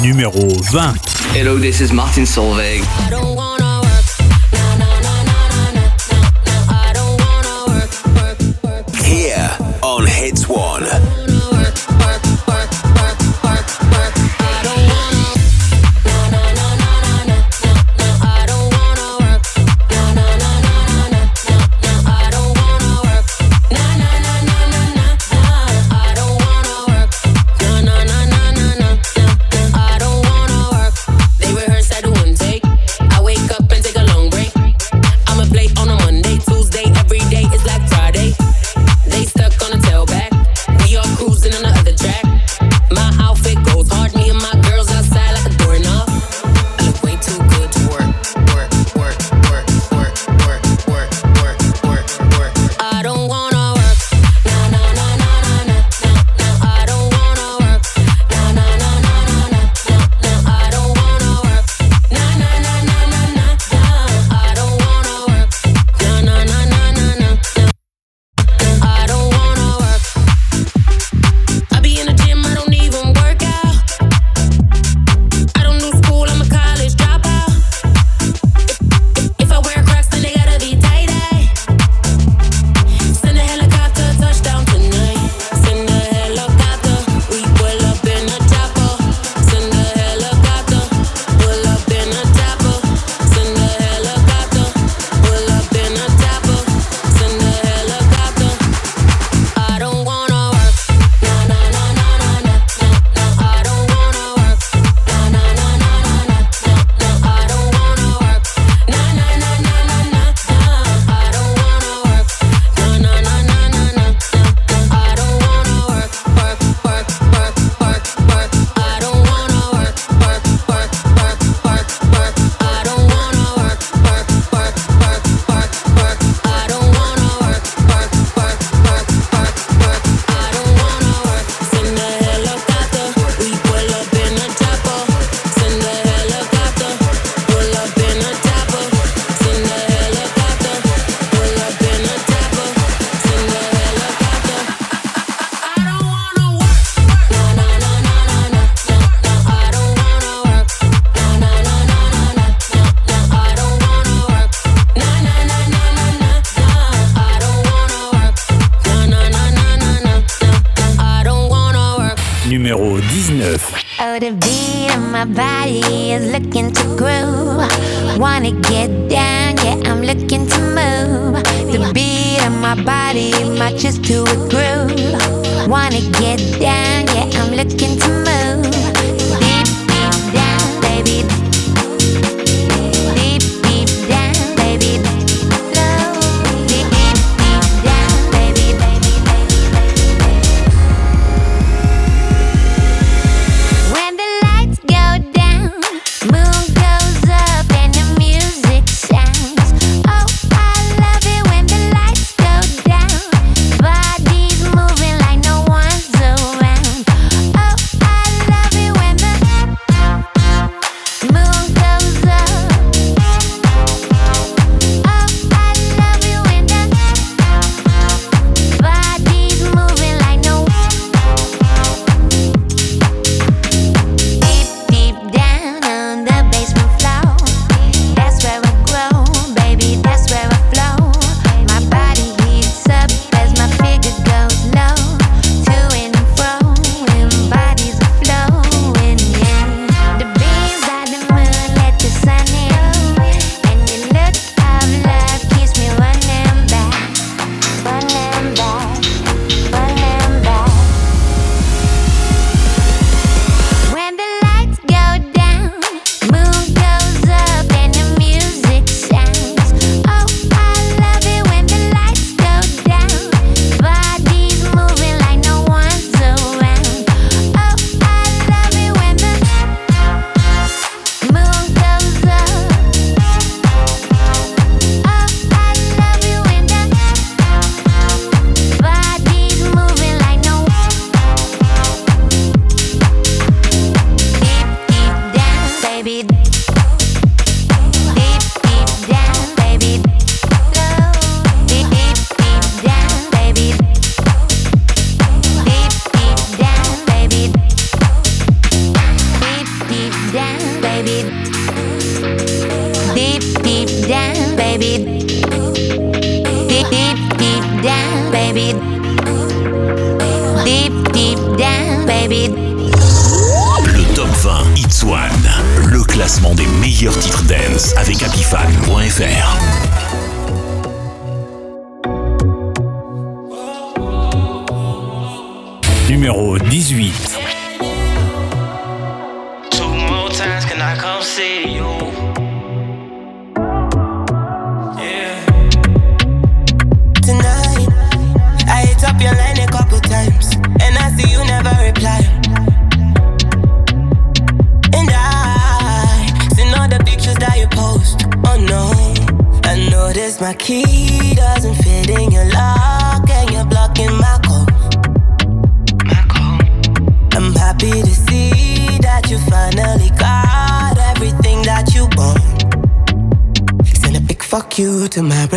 [0.00, 1.00] Numéro 20.
[1.34, 2.84] Hello, this is Martin Solveig.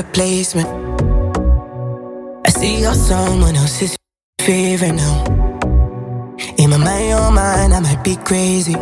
[0.02, 0.68] Replacement.
[2.48, 3.96] I see you're someone else's
[4.40, 5.24] favorite now.
[6.58, 8.76] In my mind, your mind, I might be crazy.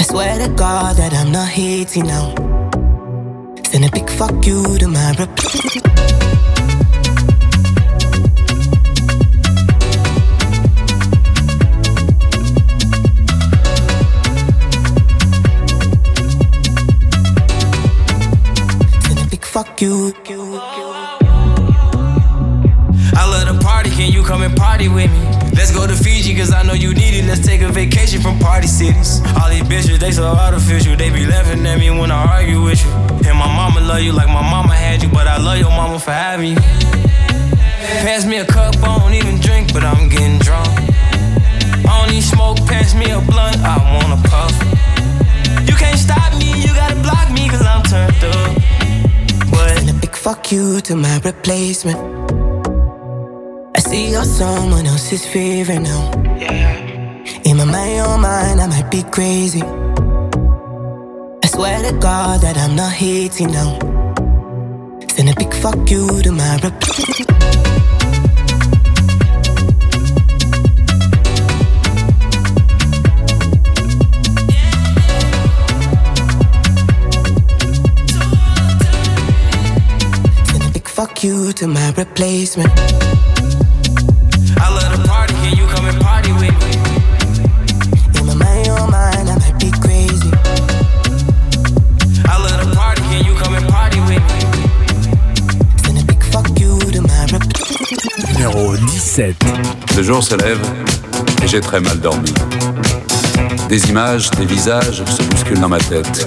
[0.00, 2.34] I swear to God that I'm not hating now.
[3.68, 5.93] Send a big fuck you to my replacement.
[19.80, 20.12] You.
[23.16, 25.18] I love the party, can you come and party with me?
[25.54, 27.24] Let's go to Fiji, cause I know you need it.
[27.24, 29.20] Let's take a vacation from party cities.
[29.40, 30.96] All these bitches, they so artificial.
[30.96, 32.90] They be laughing at me when I argue with you.
[33.28, 35.98] And my mama love you like my mama had you, but I love your mama
[35.98, 36.62] for having you.
[38.04, 40.68] Pass me a cup, I don't even drink, but I'm getting drunk.
[41.88, 44.52] I don't need smoke, pass me a blunt, I wanna puff.
[45.68, 48.83] You can't stop me, you gotta block me, cause I'm turned up.
[49.54, 51.98] Send a big fuck you to my replacement.
[53.76, 56.12] I see you're someone else's favorite now.
[57.44, 59.62] In my mind, your mind, I might be crazy.
[61.44, 63.78] I swear to God that I'm not hating now.
[65.08, 67.43] Send a big fuck you to my replacement.
[81.06, 82.72] Fuck you to my replacement.
[84.56, 86.74] I love the party, can you come and party with me?
[88.18, 90.30] In my mind, your mind, I might be crazy.
[92.32, 94.40] I love the party, can you come and party with me?
[95.82, 98.32] Send a big fuck you to my replacement.
[98.32, 99.36] Numéro 17.
[99.96, 100.62] Le jour se lève
[101.42, 102.32] et j'ai très mal dormi.
[103.68, 106.26] Des images, des visages se bousculent dans ma tête.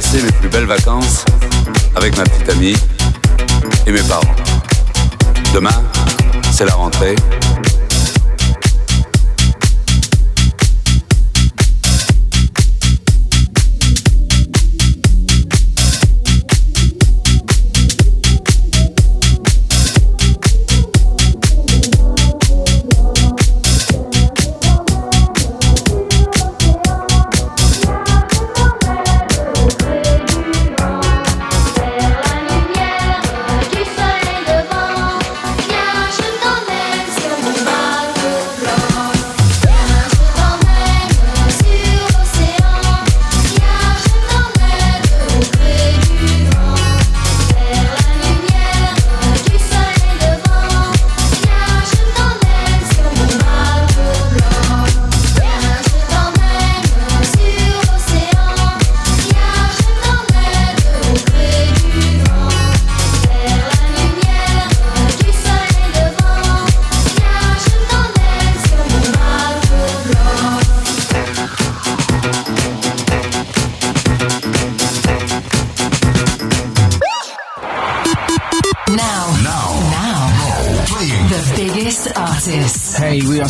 [0.00, 1.24] Passer mes plus belles vacances
[1.96, 2.76] avec ma petite amie
[3.84, 4.36] et mes parents.
[5.52, 5.82] Demain,
[6.52, 7.16] c'est la rentrée.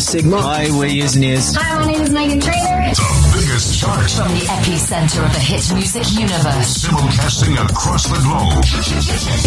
[0.09, 0.41] Sigma.
[0.41, 1.53] Hi, we're Years and Years.
[1.53, 2.89] Hi, my name is Megan Trainor.
[2.97, 4.09] The biggest chart.
[4.09, 6.81] From the epicenter of the hit music universe.
[6.81, 8.65] Simulcasting across the globe.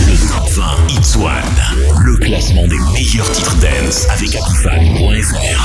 [0.07, 1.59] Le top 20 Hits One.
[2.07, 5.59] Le classement des meilleurs titres dance avec Apifan.fr.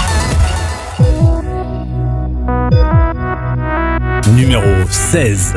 [4.31, 5.53] Numéro 16.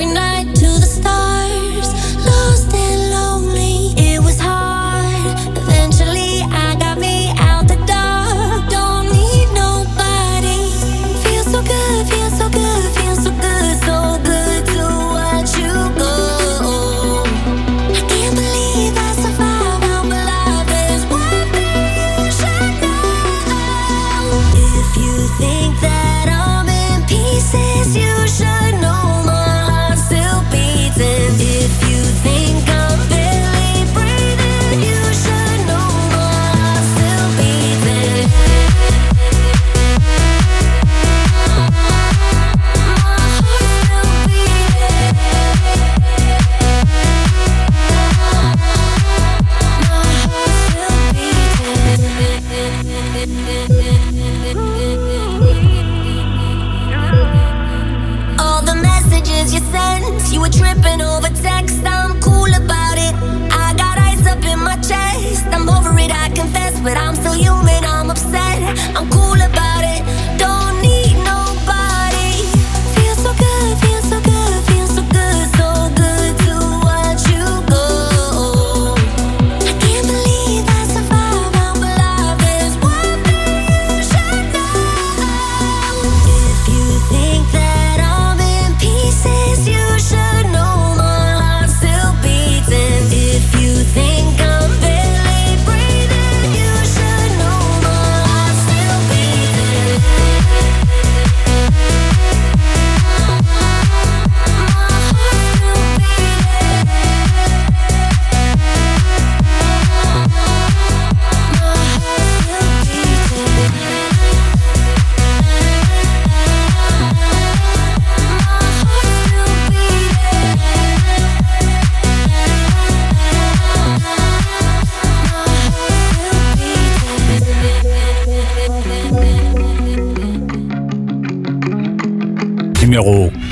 [0.00, 0.43] numéro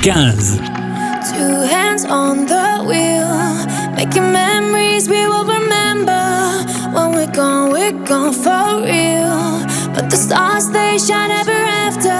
[0.03, 0.33] 15.
[1.31, 6.25] Two hands on the wheel, making memories we will remember.
[6.93, 9.63] When we're gone, we're gone for real.
[9.95, 12.19] But the stars they shine ever after.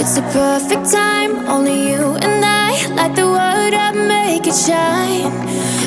[0.00, 2.72] It's a perfect time, only you and I.
[2.96, 5.30] Light the world up, make it shine.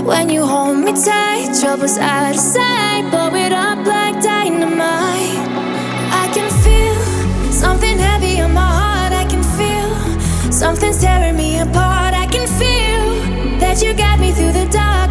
[0.06, 3.69] When you hold me tight, troubles out of sight, blow it up
[10.70, 12.14] Something's tearing me apart.
[12.14, 15.09] I can feel that you got me through the dark.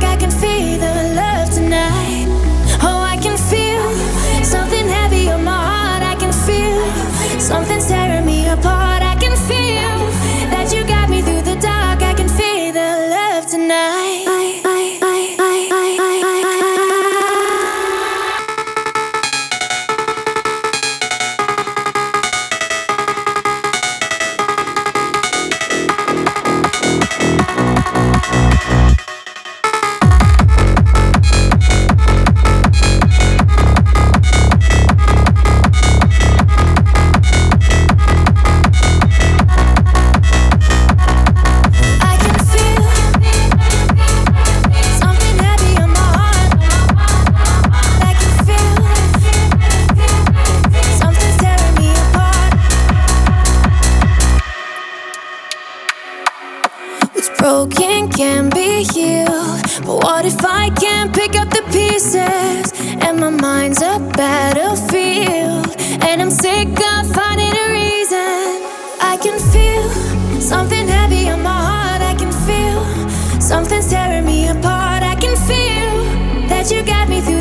[73.69, 75.03] Something's tearing me apart.
[75.03, 77.38] I can feel that you got me through.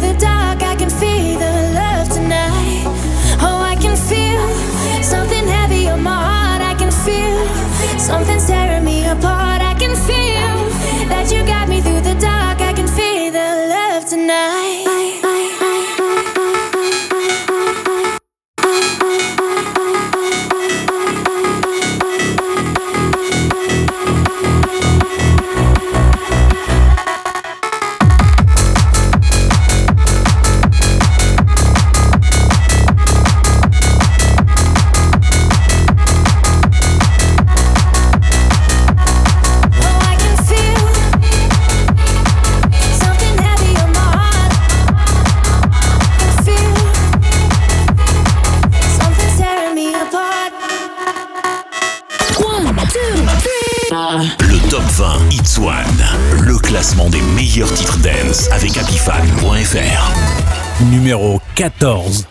[61.08, 62.28] numéro 14.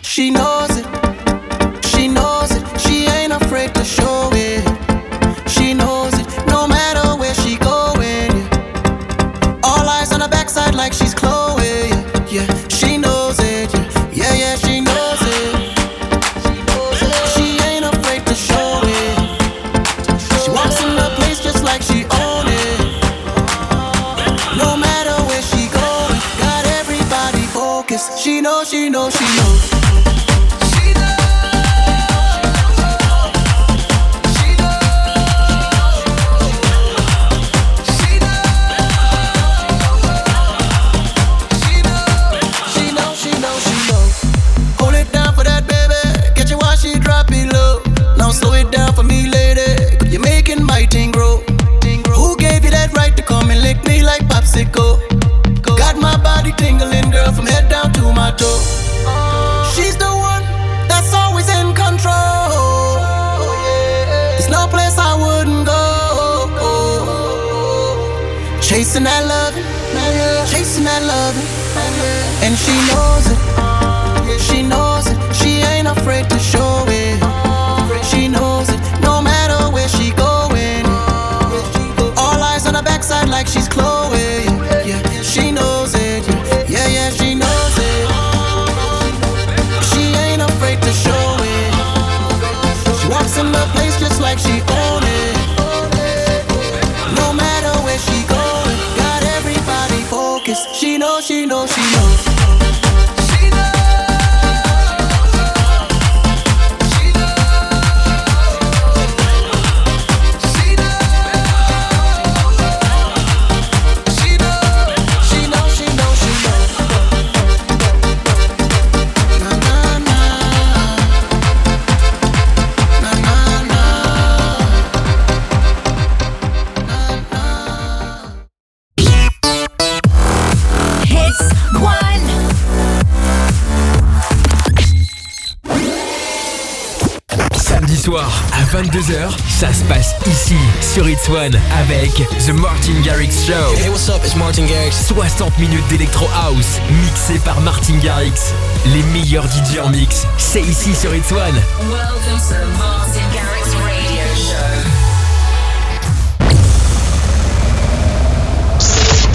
[138.77, 142.11] 22h, ça se passe ici, sur It's One, avec
[142.45, 143.73] The Martin Garrix Show.
[143.75, 148.53] Hey, what's up, it's Martin 60 minutes d'électro house, mixé par Martin Garrix.
[148.93, 151.55] Les meilleurs DJ en mix, c'est ici sur It's One.
[151.89, 154.85] Welcome to Martin Garrix Radio Show.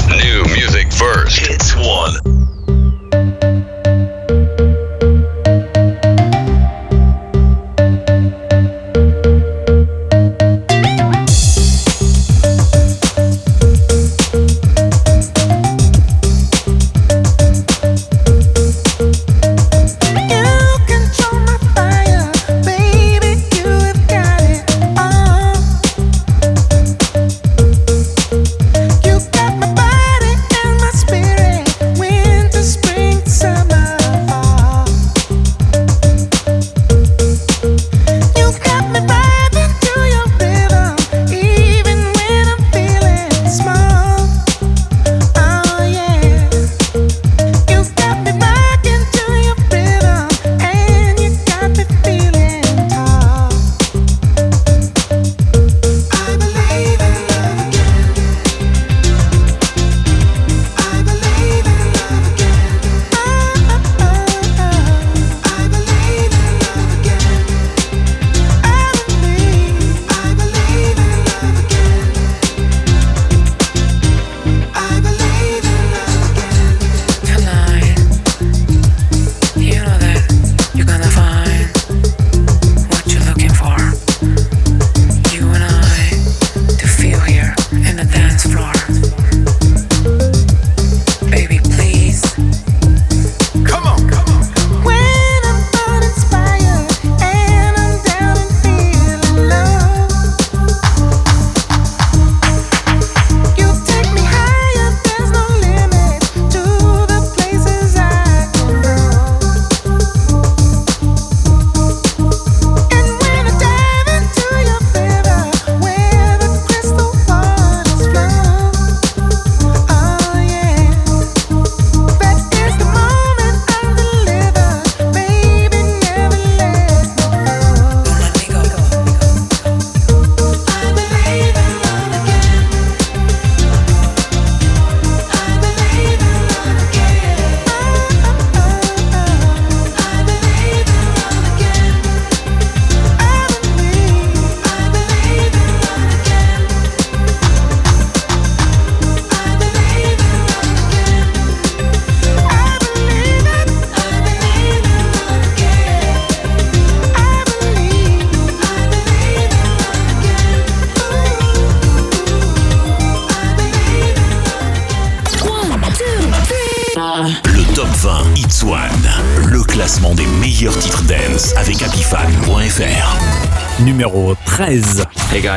[0.08, 1.50] New music first.
[1.50, 2.31] It's One.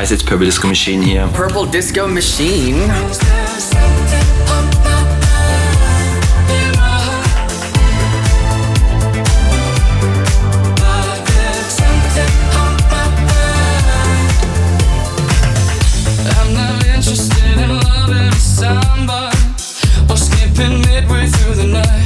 [0.06, 1.28] guys, it's Purple Disco Machine here.
[1.34, 2.76] Purple Disco Machine.
[20.86, 22.05] midway through the night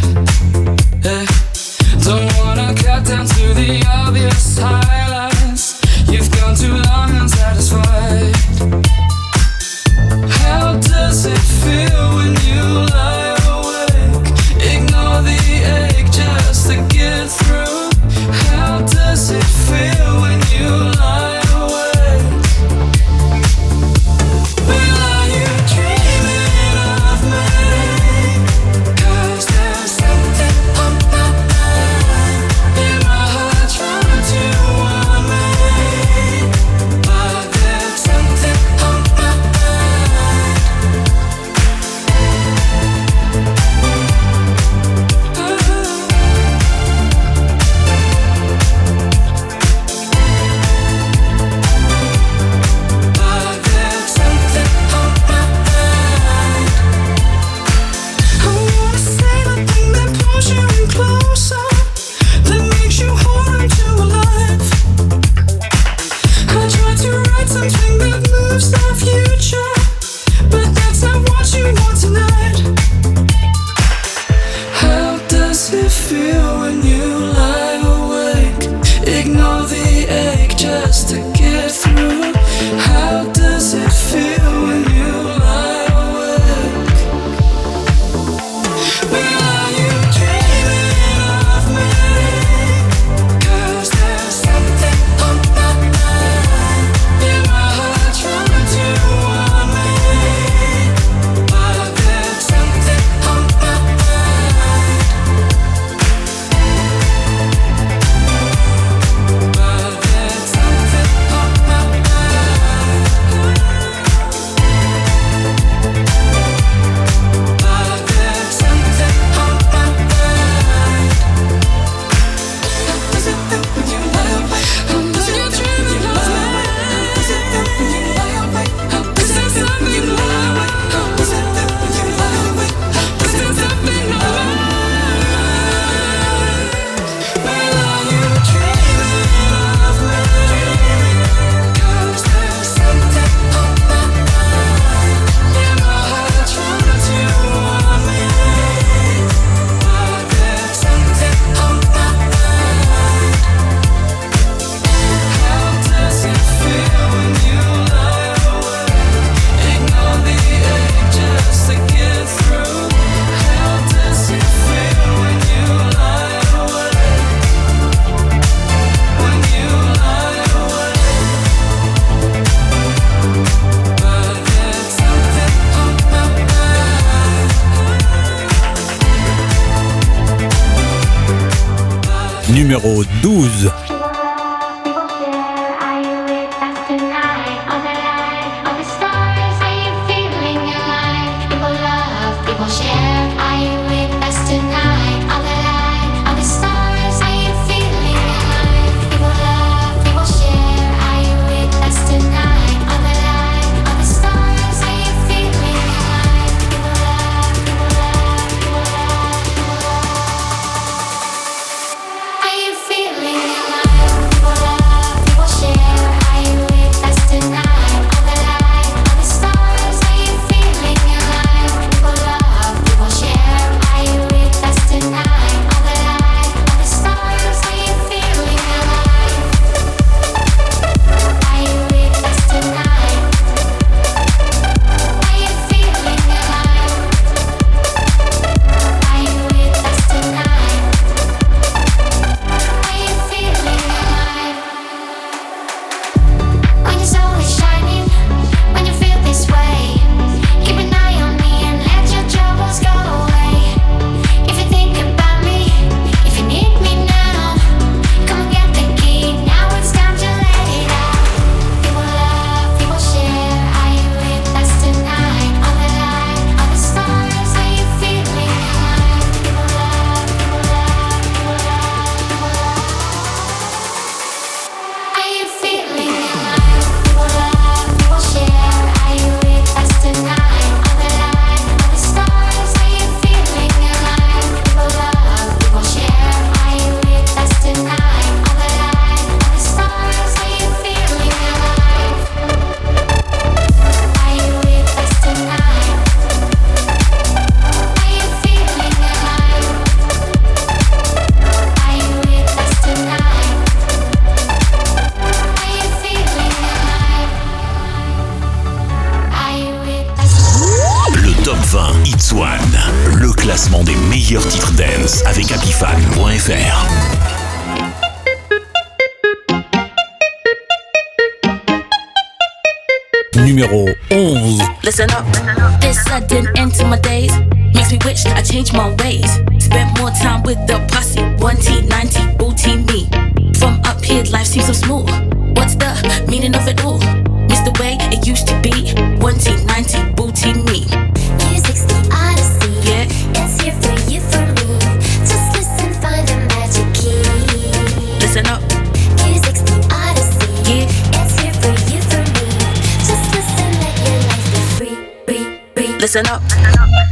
[356.12, 356.42] listen up.
[356.42, 357.09] Listen up.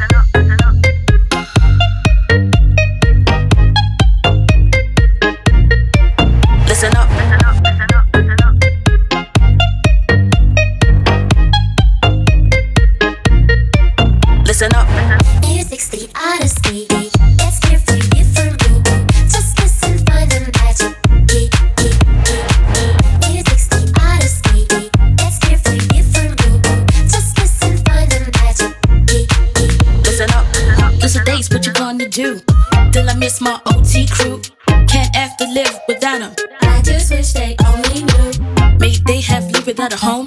[39.93, 40.18] a home.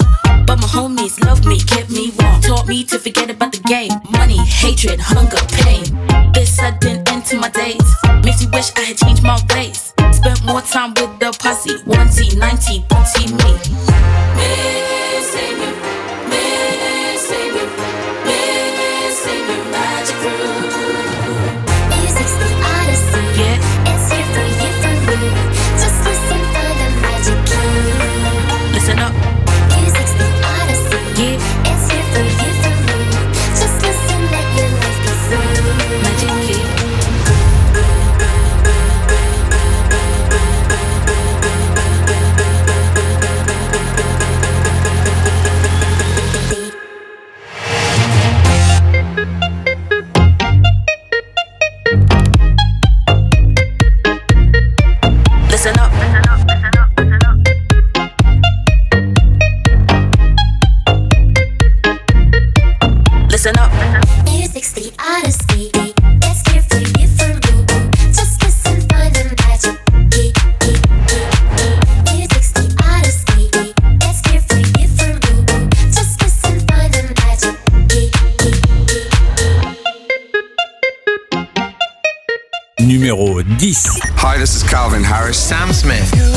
[84.72, 86.31] Calvin Harris, Sam Smith.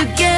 [0.00, 0.29] together.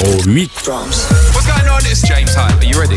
[0.00, 0.48] 8.
[0.62, 1.06] Drums.
[1.34, 1.80] What's going on?
[1.82, 2.62] It's James Hype.
[2.62, 2.94] Are you ready?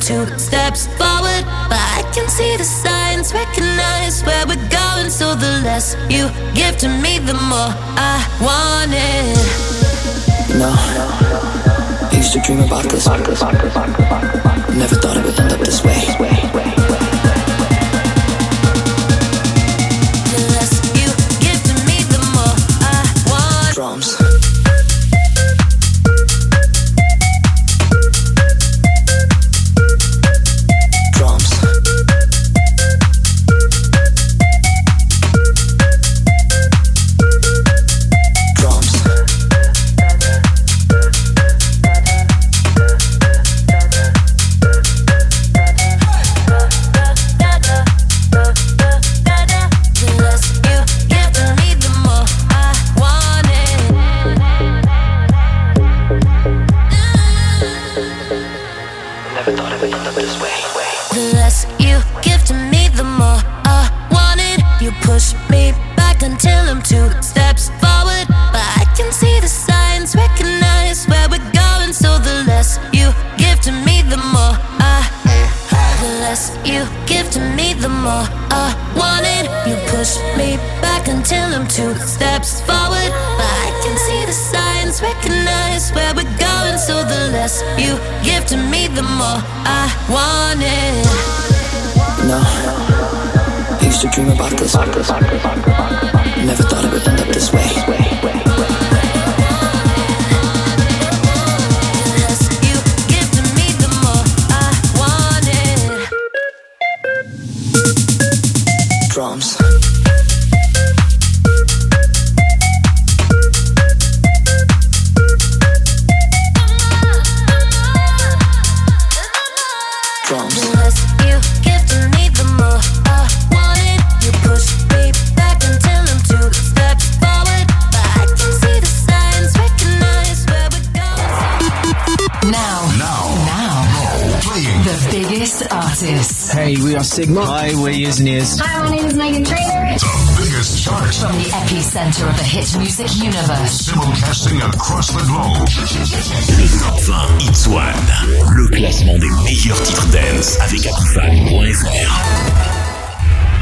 [0.00, 5.08] Two steps forward, but I can see the signs, recognize where we're going.
[5.08, 9.38] So the less you give to me, the more I want it.
[10.58, 10.74] no.
[10.74, 11.73] no, no, no
[12.34, 13.06] to dream about this.
[13.06, 13.34] Never
[14.96, 16.03] thought it would end up this way.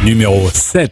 [0.04, 0.90] Numéro 7.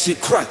[0.00, 0.48] shit crack.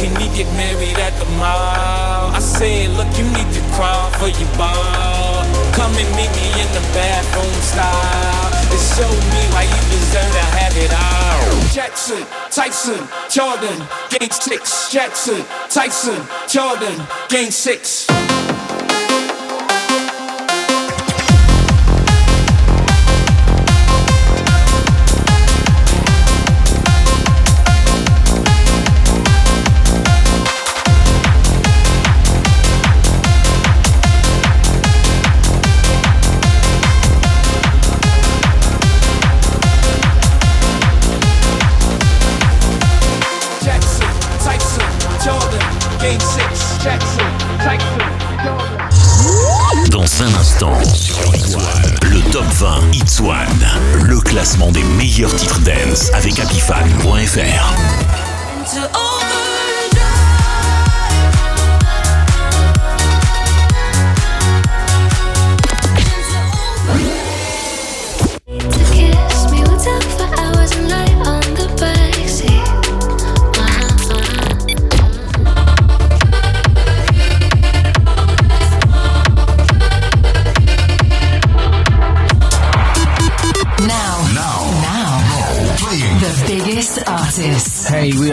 [0.00, 0.69] can need get man.
[5.90, 8.52] Come and meet me in the bathroom style.
[8.70, 11.68] And show me why you deserve to have it all.
[11.72, 16.94] Jackson, Tyson, Jordan, Game 6 Jackson, Tyson, Jordan,
[17.28, 18.19] Game 6
[49.90, 53.66] Dans un instant, sur One, le top 20 It's One,
[54.04, 57.74] le classement des meilleurs titres dance avec Apifan.fr.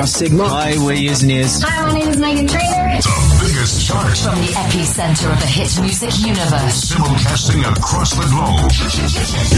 [0.08, 0.48] Sigma.
[0.48, 1.62] Hi, we're Years and Ears.
[1.62, 2.98] Hi, my name is Megan Trainor.
[2.98, 6.94] The biggest chart from the epicenter of the hit music universe.
[6.94, 8.72] Simulcasting across the globe.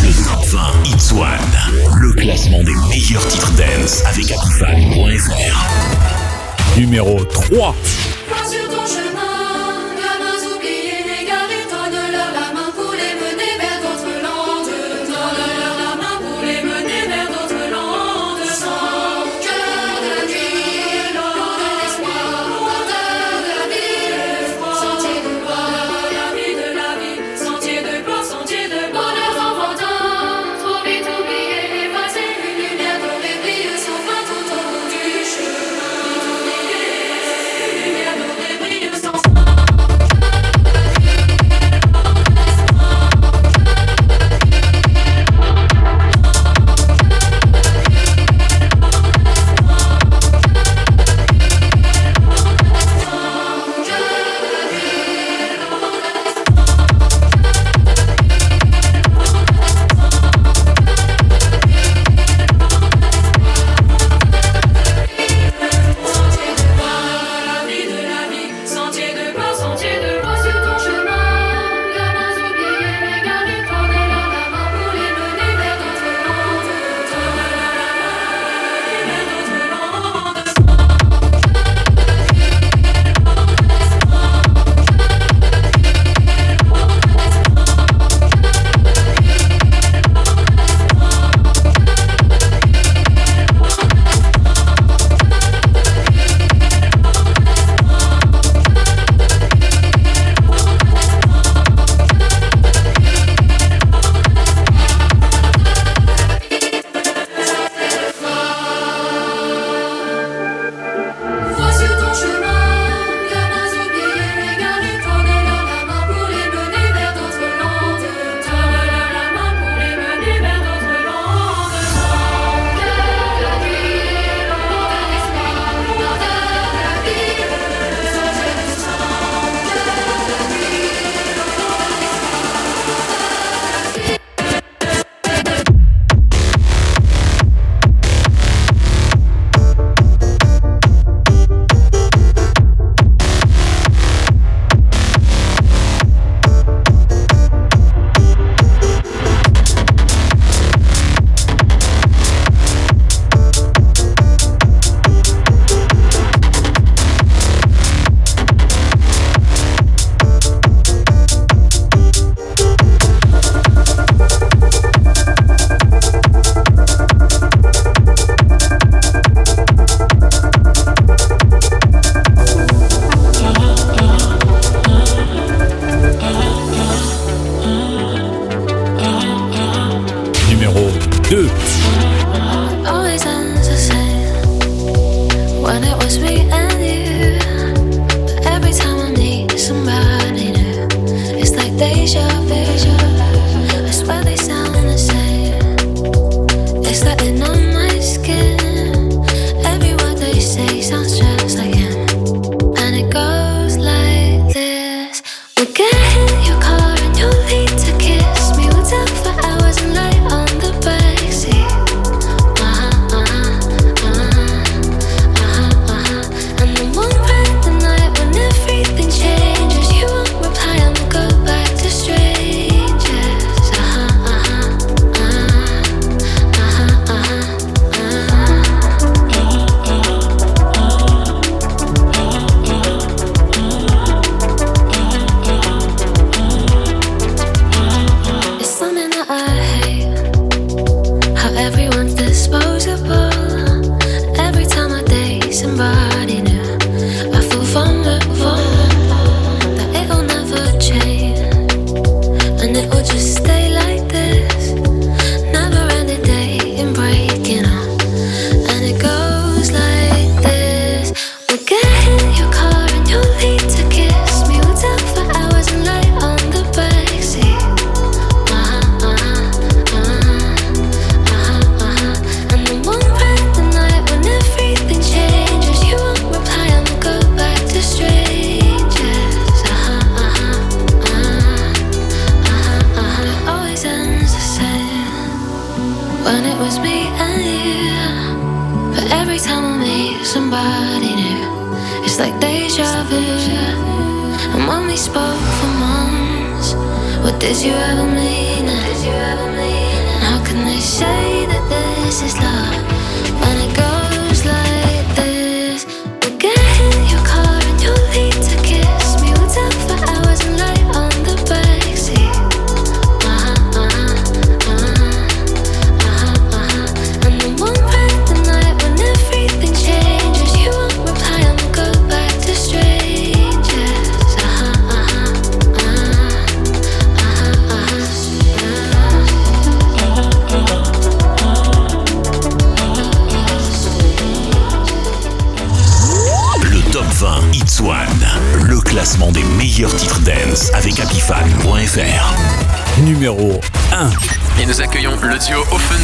[0.01, 1.53] Le top 20 One,
[2.01, 5.57] le classement des meilleurs titres dance avec Apifan.fr.
[6.79, 7.75] Numéro 3.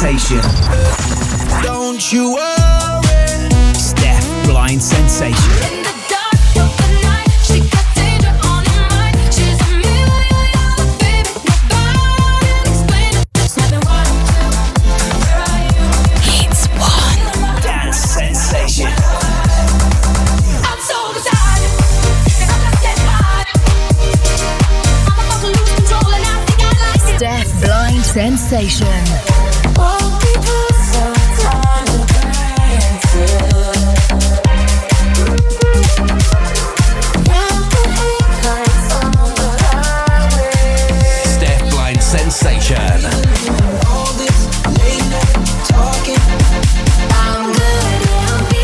[0.00, 0.59] sensation.